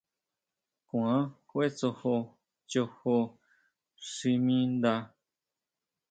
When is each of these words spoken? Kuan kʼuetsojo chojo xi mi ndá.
Kuan 0.87 1.19
kʼuetsojo 1.49 2.15
chojo 2.69 3.17
xi 4.09 4.31
mi 4.45 4.57
ndá. 4.75 4.93